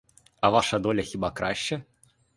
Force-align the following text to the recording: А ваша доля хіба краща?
А 0.47 0.49
ваша 0.55 0.79
доля 0.79 1.01
хіба 1.11 1.31
краща? 1.41 1.83